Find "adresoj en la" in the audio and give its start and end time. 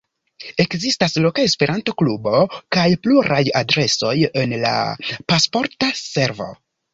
3.61-4.73